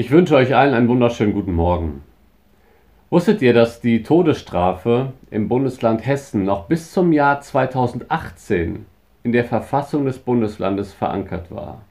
Ich 0.00 0.10
wünsche 0.10 0.34
euch 0.34 0.56
allen 0.56 0.72
einen 0.72 0.88
wunderschönen 0.88 1.34
guten 1.34 1.52
Morgen. 1.52 2.00
Wusstet 3.10 3.42
ihr, 3.42 3.52
dass 3.52 3.82
die 3.82 4.02
Todesstrafe 4.02 5.12
im 5.30 5.46
Bundesland 5.46 6.06
Hessen 6.06 6.44
noch 6.44 6.68
bis 6.68 6.90
zum 6.90 7.12
Jahr 7.12 7.42
2018 7.42 8.86
in 9.24 9.32
der 9.32 9.44
Verfassung 9.44 10.06
des 10.06 10.18
Bundeslandes 10.18 10.94
verankert 10.94 11.50
war? 11.50 11.82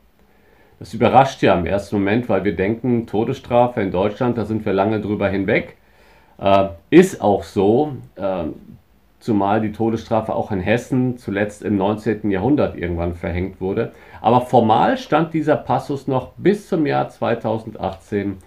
Das 0.80 0.96
überrascht 0.96 1.44
ja 1.44 1.54
im 1.54 1.68
ersten 1.68 1.98
Moment, 1.98 2.28
weil 2.30 2.44
wir 2.44 2.56
denken, 2.56 3.06
Todesstrafe 3.06 3.80
in 3.82 3.92
Deutschland, 3.92 4.40
da 4.40 4.46
sind 4.46 4.66
wir 4.66 4.74
lange 4.74 5.02
drüber 5.02 5.30
hinweg. 5.30 5.78
Äh, 6.40 6.70
ist 6.90 7.22
auch 7.22 7.44
so, 7.44 7.92
äh, 8.16 8.46
zumal 9.20 9.62
die 9.62 9.72
Todesstrafe 9.72 10.34
auch 10.34 10.52
in 10.52 10.60
Hessen 10.60 11.18
zuletzt 11.18 11.64
im 11.64 11.78
19. 11.78 12.32
Jahrhundert 12.32 12.78
irgendwann 12.78 13.16
verhängt 13.16 13.60
wurde. 13.62 13.92
Aber 14.22 14.42
formal 14.42 14.98
stand 14.98 15.34
dieser 15.34 15.58
Passus 15.58 16.08
noch 16.08 16.32
bis 16.38 16.68
zum 16.68 16.86
Jahr 16.86 17.10
2018 17.10 18.38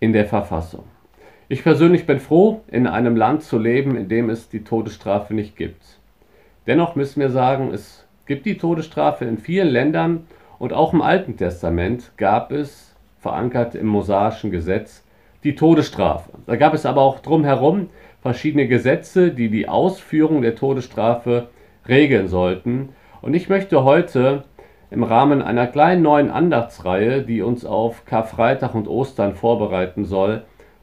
in 0.00 0.12
der 0.12 0.26
Verfassung. 0.26 0.84
Ich 1.48 1.62
persönlich 1.62 2.06
bin 2.06 2.20
froh, 2.20 2.62
in 2.68 2.86
einem 2.86 3.16
Land 3.16 3.42
zu 3.42 3.58
leben, 3.58 3.96
in 3.96 4.08
dem 4.08 4.30
es 4.30 4.48
die 4.48 4.62
Todesstrafe 4.62 5.34
nicht 5.34 5.56
gibt. 5.56 5.82
Dennoch 6.66 6.94
müssen 6.94 7.20
wir 7.20 7.30
sagen, 7.30 7.72
es 7.72 8.06
gibt 8.26 8.46
die 8.46 8.56
Todesstrafe 8.56 9.24
in 9.24 9.38
vielen 9.38 9.68
Ländern 9.68 10.26
und 10.60 10.72
auch 10.72 10.92
im 10.92 11.02
Alten 11.02 11.36
Testament 11.36 12.12
gab 12.16 12.52
es, 12.52 12.94
verankert 13.18 13.74
im 13.74 13.86
mosaischen 13.86 14.50
Gesetz, 14.50 15.04
die 15.42 15.54
Todesstrafe. 15.54 16.30
Da 16.46 16.56
gab 16.56 16.74
es 16.74 16.86
aber 16.86 17.00
auch 17.00 17.20
drumherum 17.20 17.88
verschiedene 18.22 18.68
Gesetze, 18.68 19.30
die 19.30 19.48
die 19.48 19.68
Ausführung 19.68 20.42
der 20.42 20.54
Todesstrafe 20.54 21.48
regeln 21.88 22.28
sollten. 22.28 22.90
Und 23.22 23.34
ich 23.34 23.48
möchte 23.48 23.84
heute 23.84 24.44
im 24.90 25.02
Rahmen 25.02 25.42
einer 25.42 25.66
kleinen 25.66 26.02
neuen 26.02 26.30
Andachtsreihe, 26.30 27.22
die 27.22 27.42
uns 27.42 27.64
auf 27.64 28.04
Karfreitag 28.04 28.74
und 28.74 28.88
Ostern 28.88 29.34
vorbereiten 29.34 30.04
soll, 30.04 30.42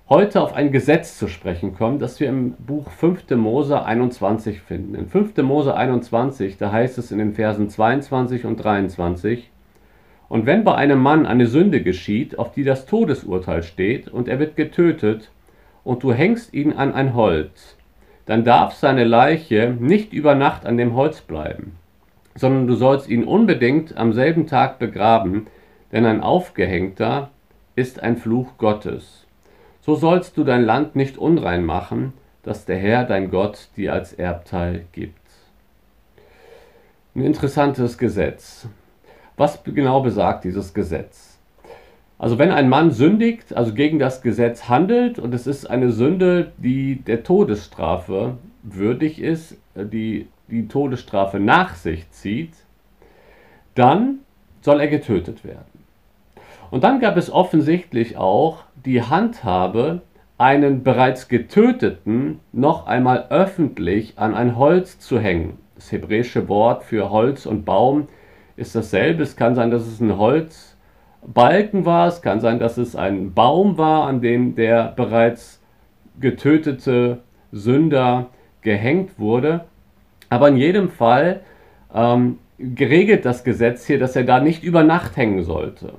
heute 0.09 0.41
auf 0.41 0.53
ein 0.53 0.71
Gesetz 0.71 1.17
zu 1.17 1.27
sprechen 1.27 1.75
kommen, 1.75 1.99
das 1.99 2.19
wir 2.19 2.29
im 2.29 2.53
Buch 2.53 2.89
5. 2.89 3.29
Mose 3.31 3.83
21 3.83 4.61
finden. 4.61 4.95
In 4.95 5.07
5. 5.07 5.37
Mose 5.37 5.75
21, 5.75 6.57
da 6.57 6.71
heißt 6.71 6.97
es 6.97 7.11
in 7.11 7.17
den 7.17 7.33
Versen 7.33 7.69
22 7.69 8.45
und 8.45 8.63
23, 8.63 9.51
und 10.29 10.45
wenn 10.45 10.63
bei 10.63 10.75
einem 10.75 10.99
Mann 10.99 11.25
eine 11.25 11.47
Sünde 11.47 11.81
geschieht, 11.81 12.37
auf 12.37 12.51
die 12.51 12.63
das 12.63 12.85
Todesurteil 12.85 13.63
steht, 13.63 14.09
und 14.09 14.27
er 14.27 14.39
wird 14.39 14.55
getötet, 14.55 15.31
und 15.87 16.03
du 16.03 16.11
hängst 16.11 16.53
ihn 16.53 16.73
an 16.73 16.93
ein 16.93 17.13
Holz, 17.13 17.77
dann 18.25 18.43
darf 18.43 18.73
seine 18.73 19.05
Leiche 19.05 19.73
nicht 19.79 20.11
über 20.11 20.35
Nacht 20.35 20.65
an 20.65 20.75
dem 20.75 20.95
Holz 20.95 21.21
bleiben, 21.21 21.77
sondern 22.35 22.67
du 22.67 22.75
sollst 22.75 23.07
ihn 23.07 23.23
unbedingt 23.23 23.95
am 23.95 24.11
selben 24.11 24.47
Tag 24.47 24.79
begraben, 24.79 25.47
denn 25.93 26.05
ein 26.05 26.19
Aufgehängter 26.19 27.29
ist 27.77 28.03
ein 28.03 28.17
Fluch 28.17 28.57
Gottes. 28.57 29.25
So 29.79 29.95
sollst 29.95 30.35
du 30.35 30.43
dein 30.43 30.65
Land 30.65 30.97
nicht 30.97 31.17
unrein 31.17 31.63
machen, 31.63 32.11
das 32.43 32.65
der 32.65 32.77
Herr 32.77 33.05
dein 33.05 33.31
Gott 33.31 33.69
dir 33.77 33.93
als 33.93 34.11
Erbteil 34.11 34.83
gibt. 34.91 35.21
Ein 37.15 37.23
interessantes 37.23 37.97
Gesetz. 37.97 38.67
Was 39.37 39.63
genau 39.63 40.01
besagt 40.01 40.43
dieses 40.43 40.73
Gesetz? 40.73 41.36
Also 42.19 42.39
wenn 42.39 42.51
ein 42.51 42.69
Mann 42.69 42.91
sündigt, 42.91 43.55
also 43.55 43.73
gegen 43.73 43.99
das 43.99 44.21
Gesetz 44.21 44.67
handelt 44.69 45.19
und 45.19 45.33
es 45.33 45.45
ist 45.45 45.69
eine 45.69 45.91
Sünde, 45.91 46.51
die 46.57 46.95
der 46.95 47.23
Todesstrafe 47.23 48.37
würdig 48.63 49.21
ist, 49.21 49.57
die 49.75 50.27
die 50.49 50.67
Todesstrafe 50.67 51.39
nach 51.39 51.75
sich 51.75 52.09
zieht, 52.11 52.53
dann 53.75 54.19
soll 54.61 54.79
er 54.79 54.87
getötet 54.87 55.43
werden. 55.43 55.65
Und 56.71 56.83
dann 56.83 56.99
gab 56.99 57.17
es 57.17 57.31
offensichtlich 57.31 58.17
auch 58.17 58.63
die 58.85 59.01
Handhabe, 59.01 60.01
einen 60.37 60.83
bereits 60.83 61.29
getöteten 61.29 62.39
noch 62.51 62.85
einmal 62.85 63.27
öffentlich 63.29 64.19
an 64.19 64.35
ein 64.35 64.55
Holz 64.55 64.99
zu 64.99 65.19
hängen. 65.19 65.57
Das 65.75 65.91
hebräische 65.91 66.47
Wort 66.47 66.83
für 66.83 67.09
Holz 67.09 67.45
und 67.45 67.65
Baum 67.65 68.07
ist 68.55 68.75
dasselbe. 68.75 69.23
Es 69.23 69.35
kann 69.35 69.55
sein, 69.55 69.71
dass 69.71 69.87
es 69.87 69.99
ein 69.99 70.17
Holzbalken 71.21 71.85
war, 71.85 72.07
es 72.07 72.21
kann 72.21 72.39
sein, 72.39 72.59
dass 72.59 72.77
es 72.77 72.95
ein 72.95 73.33
Baum 73.33 73.77
war, 73.77 74.07
an 74.07 74.21
dem 74.21 74.55
der 74.55 74.93
bereits 74.95 75.61
getötete 76.19 77.19
Sünder 77.51 78.27
gehängt 78.61 79.19
wurde. 79.19 79.65
Aber 80.29 80.49
in 80.49 80.57
jedem 80.57 80.89
Fall 80.89 81.41
ähm, 81.93 82.39
geregelt 82.57 83.25
das 83.25 83.43
Gesetz 83.43 83.85
hier, 83.85 83.99
dass 83.99 84.15
er 84.15 84.23
da 84.23 84.39
nicht 84.39 84.63
über 84.63 84.83
Nacht 84.83 85.15
hängen 85.15 85.43
sollte. 85.43 85.93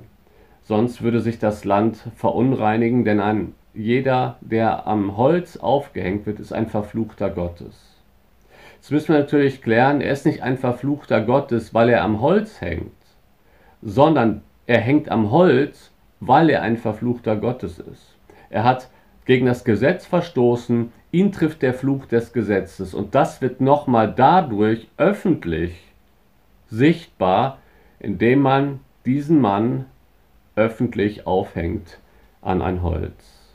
Sonst 0.62 1.02
würde 1.02 1.20
sich 1.20 1.38
das 1.38 1.64
Land 1.64 1.96
verunreinigen, 2.16 3.04
denn 3.04 3.20
ein 3.20 3.54
jeder, 3.74 4.38
der 4.40 4.86
am 4.86 5.16
Holz 5.16 5.56
aufgehängt 5.56 6.26
wird, 6.26 6.40
ist 6.40 6.52
ein 6.52 6.66
Verfluchter 6.66 7.30
Gottes. 7.30 7.94
Jetzt 8.74 8.90
müssen 8.90 9.14
wir 9.14 9.20
natürlich 9.20 9.62
klären, 9.62 10.00
er 10.00 10.12
ist 10.12 10.26
nicht 10.26 10.42
ein 10.42 10.58
Verfluchter 10.58 11.20
Gottes, 11.20 11.74
weil 11.74 11.88
er 11.88 12.02
am 12.02 12.20
Holz 12.20 12.60
hängt, 12.60 12.92
sondern 13.80 14.42
er 14.68 14.80
hängt 14.80 15.10
am 15.10 15.30
Holz, 15.30 15.90
weil 16.20 16.50
er 16.50 16.60
ein 16.62 16.76
Verfluchter 16.76 17.36
Gottes 17.36 17.78
ist. 17.78 18.14
Er 18.50 18.64
hat 18.64 18.90
gegen 19.24 19.46
das 19.46 19.64
Gesetz 19.64 20.04
verstoßen, 20.04 20.92
ihn 21.10 21.32
trifft 21.32 21.62
der 21.62 21.72
Fluch 21.72 22.04
des 22.04 22.34
Gesetzes 22.34 22.92
und 22.92 23.14
das 23.14 23.40
wird 23.40 23.62
nochmal 23.62 24.12
dadurch 24.14 24.86
öffentlich 24.98 25.82
sichtbar, 26.68 27.58
indem 27.98 28.40
man 28.42 28.80
diesen 29.06 29.40
Mann 29.40 29.86
öffentlich 30.54 31.26
aufhängt 31.26 31.98
an 32.42 32.60
ein 32.60 32.82
Holz. 32.82 33.54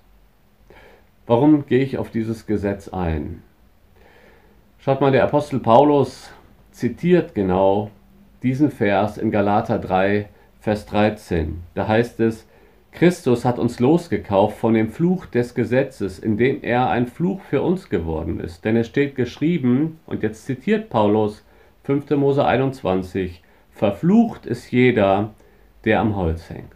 Warum 1.27 1.67
gehe 1.67 1.83
ich 1.83 1.99
auf 1.99 2.09
dieses 2.09 2.47
Gesetz 2.47 2.87
ein? 2.87 3.43
Schaut 4.79 4.99
mal, 4.99 5.11
der 5.11 5.25
Apostel 5.25 5.59
Paulus 5.59 6.31
zitiert 6.71 7.35
genau 7.35 7.91
diesen 8.41 8.71
Vers 8.71 9.19
in 9.19 9.29
Galater 9.29 9.77
3, 9.77 10.27
Vers 10.63 10.85
13. 10.85 11.61
Da 11.75 11.89
heißt 11.89 12.21
es, 12.21 12.47
Christus 12.93 13.43
hat 13.43 13.59
uns 13.59 13.81
losgekauft 13.81 14.57
von 14.57 14.73
dem 14.73 14.91
Fluch 14.91 15.25
des 15.25 15.55
Gesetzes, 15.55 16.19
indem 16.19 16.63
er 16.63 16.89
ein 16.89 17.07
Fluch 17.07 17.41
für 17.41 17.61
uns 17.61 17.89
geworden 17.89 18.39
ist. 18.39 18.63
Denn 18.63 18.77
es 18.77 18.87
steht 18.87 19.17
geschrieben, 19.17 19.99
und 20.05 20.23
jetzt 20.23 20.45
zitiert 20.45 20.89
Paulus 20.89 21.43
5. 21.83 22.11
Mose 22.11 22.45
21, 22.45 23.43
Verflucht 23.71 24.45
ist 24.45 24.71
jeder, 24.71 25.33
der 25.83 25.99
am 25.99 26.15
Holz 26.15 26.49
hängt. 26.49 26.71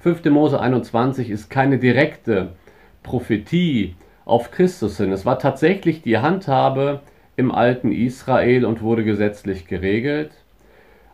5. 0.00 0.24
Mose 0.30 0.58
21 0.58 1.28
ist 1.28 1.50
keine 1.50 1.76
direkte 1.76 2.54
Prophetie 3.02 3.96
auf 4.24 4.50
Christus 4.50 4.96
hin. 4.96 5.12
Es 5.12 5.26
war 5.26 5.38
tatsächlich 5.38 6.00
die 6.00 6.16
Handhabe 6.16 7.00
im 7.36 7.52
alten 7.52 7.92
Israel 7.92 8.64
und 8.64 8.80
wurde 8.80 9.04
gesetzlich 9.04 9.66
geregelt. 9.66 10.32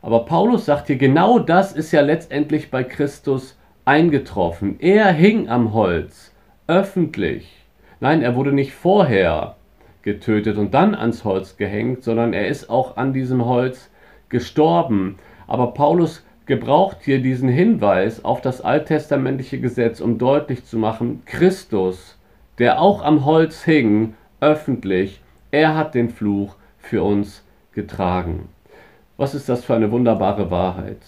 Aber 0.02 0.24
Paulus 0.24 0.66
sagt 0.66 0.86
hier, 0.86 0.96
genau 0.96 1.38
das 1.38 1.72
ist 1.72 1.92
ja 1.92 2.00
letztendlich 2.00 2.70
bei 2.70 2.84
Christus 2.84 3.58
eingetroffen. 3.84 4.76
Er 4.80 5.12
hing 5.12 5.48
am 5.48 5.72
Holz, 5.72 6.34
öffentlich. 6.66 7.66
Nein, 8.00 8.22
er 8.22 8.36
wurde 8.36 8.52
nicht 8.52 8.72
vorher 8.72 9.56
getötet 10.02 10.56
und 10.56 10.74
dann 10.74 10.94
ans 10.94 11.24
Holz 11.24 11.56
gehängt, 11.56 12.04
sondern 12.04 12.32
er 12.32 12.48
ist 12.48 12.70
auch 12.70 12.96
an 12.96 13.12
diesem 13.12 13.44
Holz 13.44 13.90
gestorben. 14.28 15.18
Aber 15.46 15.74
Paulus 15.74 16.24
gebraucht 16.46 16.98
hier 17.02 17.20
diesen 17.20 17.48
Hinweis 17.48 18.24
auf 18.24 18.40
das 18.40 18.60
alttestamentliche 18.60 19.60
Gesetz, 19.60 20.00
um 20.00 20.18
deutlich 20.18 20.64
zu 20.64 20.78
machen, 20.78 21.22
Christus 21.26 22.18
der 22.58 22.80
auch 22.80 23.02
am 23.02 23.24
Holz 23.24 23.64
hing, 23.64 24.14
öffentlich, 24.40 25.22
er 25.50 25.76
hat 25.76 25.94
den 25.94 26.10
Fluch 26.10 26.56
für 26.78 27.02
uns 27.02 27.44
getragen. 27.72 28.48
Was 29.20 29.34
ist 29.34 29.48
das 29.48 29.64
für 29.64 29.74
eine 29.74 29.90
wunderbare 29.90 30.48
Wahrheit? 30.52 31.02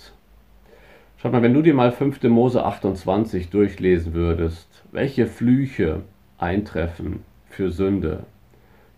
Schaut 1.17 1.31
mal, 1.31 1.43
wenn 1.43 1.55
du 1.55 1.63
dir 1.63 1.75
mal 1.75 1.93
5. 1.93 2.25
Mose 2.25 2.65
28 2.65 3.51
durchlesen 3.51 4.15
würdest, 4.15 4.83
welche 4.91 5.29
Flüche 5.29 6.03
eintreffen 6.37 7.23
für 7.51 7.71
Sünde, 7.71 8.25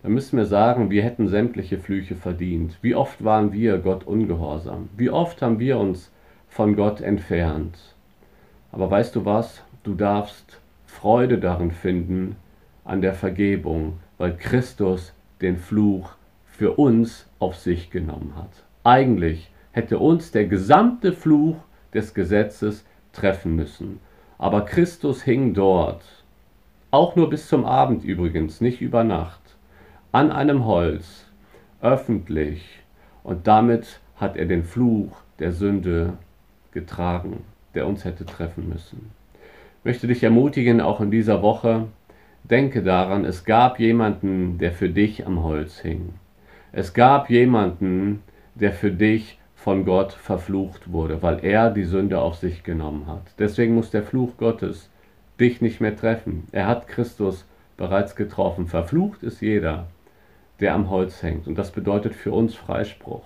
dann 0.03 0.13
müssen 0.13 0.39
wir 0.39 0.47
sagen, 0.47 0.89
wir 0.89 1.03
hätten 1.03 1.29
sämtliche 1.29 1.77
Flüche 1.77 2.17
verdient. 2.17 2.79
Wie 2.81 2.95
oft 2.95 3.23
waren 3.23 3.53
wir 3.53 3.77
Gott 3.77 4.05
ungehorsam? 4.07 4.89
Wie 4.97 5.11
oft 5.11 5.43
haben 5.43 5.59
wir 5.59 5.77
uns 5.77 6.11
von 6.49 6.75
Gott 6.75 7.03
entfernt? 7.03 7.77
Aber 8.71 8.91
weißt 8.91 9.15
du 9.15 9.27
was? 9.27 9.63
Du 9.83 9.93
darfst 9.93 10.59
Freude 10.87 11.37
darin 11.37 11.73
finden, 11.73 12.37
an 12.87 13.03
der 13.03 13.13
Vergebung, 13.13 13.99
weil 14.17 14.35
Christus 14.39 15.13
den 15.43 15.59
Fluch 15.59 16.15
für 16.47 16.79
uns 16.79 17.27
auf 17.41 17.57
sich 17.57 17.91
genommen 17.91 18.33
hat. 18.37 18.65
Eigentlich 18.85 19.51
hätte 19.73 19.99
uns 19.99 20.33
der 20.33 20.47
gesamte 20.47 21.13
Fluch 21.13 21.57
des 21.95 22.15
Gesetzes 22.15 22.85
treffen 23.13 23.55
müssen. 23.55 24.01
Aber 24.39 24.65
Christus 24.65 25.23
hing 25.23 25.55
dort, 25.55 26.03
auch 26.91 27.15
nur 27.15 27.31
bis 27.31 27.47
zum 27.47 27.65
Abend 27.65 28.05
übrigens, 28.05 28.61
nicht 28.61 28.81
über 28.81 29.05
Nacht, 29.05 29.41
an 30.11 30.33
einem 30.33 30.65
Holz, 30.65 31.27
öffentlich, 31.81 32.81
und 33.23 33.47
damit 33.47 34.01
hat 34.17 34.37
er 34.37 34.47
den 34.47 34.65
Fluch 34.65 35.17
der 35.39 35.53
Sünde 35.53 36.15
getragen, 36.73 37.45
der 37.75 37.87
uns 37.87 38.05
hätte 38.05 38.27
treffen 38.27 38.69
müssen. 38.69 39.11
Ich 39.79 39.85
möchte 39.85 40.07
dich 40.07 40.23
ermutigen, 40.23 40.81
auch 40.81 41.01
in 41.01 41.11
dieser 41.11 41.41
Woche, 41.41 41.87
denke 42.45 42.83
daran, 42.83 43.25
es 43.25 43.45
gab 43.45 43.79
jemanden, 43.79 44.59
der 44.59 44.73
für 44.73 44.89
dich 44.89 45.27
am 45.27 45.43
Holz 45.43 45.79
hing. 45.79 46.15
Es 46.73 46.95
gab 46.95 47.31
jemanden, 47.31 48.23
der 48.55 48.73
für 48.73 48.91
dich 48.91 49.39
von 49.55 49.85
Gott 49.85 50.13
verflucht 50.13 50.93
wurde, 50.93 51.23
weil 51.23 51.45
er 51.45 51.71
die 51.71 51.85
Sünde 51.85 52.21
auf 52.21 52.37
sich 52.37 52.65
genommen 52.65 53.07
hat. 53.07 53.23
Deswegen 53.39 53.75
muss 53.75 53.91
der 53.91 54.03
Fluch 54.03 54.37
Gottes 54.37 54.91
dich 55.39 55.61
nicht 55.61 55.81
mehr 55.81 55.97
treffen. 55.97 56.49
Er 56.53 56.67
hat 56.67 56.89
Christus 56.89 57.47
bereits 57.77 58.17
getroffen. 58.17 58.67
Verflucht 58.67 59.23
ist 59.23 59.41
jeder, 59.41 59.87
der 60.61 60.75
am 60.75 60.91
Holz 60.91 61.23
hängt. 61.23 61.47
Und 61.47 61.57
das 61.59 61.71
bedeutet 61.71 62.15
für 62.15 62.33
uns 62.33 62.55
Freispruch. 62.55 63.25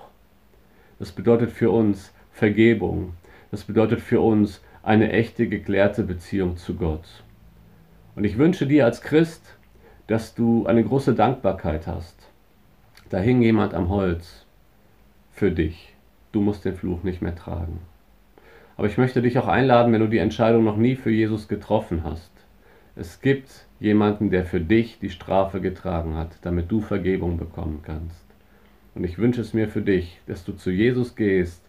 Das 0.99 1.12
bedeutet 1.12 1.50
für 1.50 1.70
uns 1.70 2.12
Vergebung. 2.32 3.14
Das 3.50 3.64
bedeutet 3.64 4.00
für 4.00 4.20
uns 4.20 4.62
eine 4.82 5.11
echte, 5.11 5.49
geklärte 5.49 6.05
Beziehung 6.05 6.56
zu 6.56 6.75
Gott. 6.75 7.25
Und 8.14 8.25
ich 8.25 8.38
wünsche 8.38 8.67
dir 8.67 8.84
als 8.84 9.02
Christ, 9.02 9.56
dass 10.06 10.34
du 10.34 10.67
eine 10.67 10.84
große 10.84 11.14
Dankbarkeit 11.14 11.87
hast. 11.87 12.17
Da 13.11 13.19
hing 13.19 13.43
jemand 13.43 13.75
am 13.75 13.88
Holz 13.88 14.46
für 15.37 15.50
dich. 15.50 15.94
Du 16.33 16.41
musst 16.41 16.65
den 16.65 16.75
Fluch 16.75 17.03
nicht 17.03 17.21
mehr 17.21 17.37
tragen. 17.37 17.81
Aber 18.79 18.87
ich 18.87 18.97
möchte 18.97 19.21
dich 19.21 19.38
auch 19.38 19.49
einladen, 19.49 19.93
wenn 19.93 20.00
du 20.00 20.09
die 20.09 20.19
Entscheidung 20.19 20.65
noch 20.65 20.79
nie 20.79 20.97
für 20.97 21.11
Jesus 21.11 21.47
getroffen 21.47 22.05
hast. 22.05 22.33
Es 22.94 23.21
gibt 23.21 23.67
jemanden, 23.79 24.31
der 24.31 24.47
für 24.47 24.61
dich 24.61 24.99
die 24.99 25.11
Strafe 25.11 25.61
getragen 25.61 26.17
hat, 26.17 26.38
damit 26.41 26.73
du 26.73 26.81
Vergebung 26.81 27.37
bekommen 27.37 27.81
kannst. 27.83 28.25
Und 28.94 29.05
ich 29.05 29.19
wünsche 29.19 29.43
es 29.43 29.53
mir 29.53 29.69
für 29.69 29.83
dich, 29.83 30.19
dass 30.27 30.43
du 30.43 30.53
zu 30.53 30.71
Jesus 30.71 31.15
gehst 31.17 31.62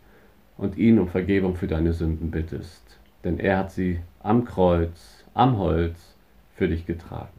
und 0.58 0.78
ihn 0.78 0.98
um 0.98 1.10
Vergebung 1.10 1.58
für 1.58 1.68
deine 1.68 1.92
Sünden 1.92 2.32
bittest. 2.32 2.98
Denn 3.26 3.38
er 3.38 3.58
hat 3.58 3.72
sie 3.72 4.00
am 4.22 4.46
Kreuz, 4.46 5.26
am 5.34 5.58
Holz 5.58 6.16
für 6.56 6.70
dich 6.70 6.86
getragen. 6.86 7.37